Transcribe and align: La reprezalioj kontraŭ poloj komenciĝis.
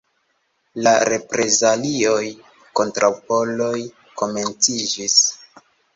La 0.85 0.93
reprezalioj 1.09 2.25
kontraŭ 2.81 3.11
poloj 3.29 3.77
komenciĝis. 4.23 5.21